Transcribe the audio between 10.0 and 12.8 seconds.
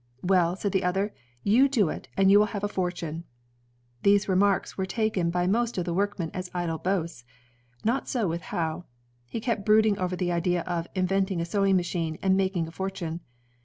the idea of "inventmg a sewing machine and making a